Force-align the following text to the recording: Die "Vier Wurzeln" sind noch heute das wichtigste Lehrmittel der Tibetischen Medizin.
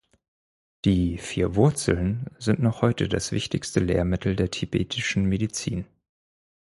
Die 0.83 1.19
"Vier 1.19 1.53
Wurzeln" 1.53 2.25
sind 2.39 2.59
noch 2.59 2.81
heute 2.81 3.07
das 3.07 3.31
wichtigste 3.31 3.79
Lehrmittel 3.79 4.35
der 4.35 4.49
Tibetischen 4.49 5.25
Medizin. 5.25 5.85